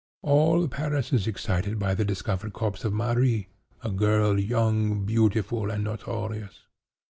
All 0.23 0.67
Paris 0.67 1.13
is 1.13 1.27
excited 1.27 1.77
by 1.77 1.93
the 1.93 2.03
discovered 2.03 2.53
corpse 2.53 2.83
of 2.83 2.91
Marie, 2.91 3.49
a 3.83 3.91
girl 3.91 4.39
young, 4.39 5.05
beautiful 5.05 5.69
and 5.69 5.83
notorious. 5.83 6.63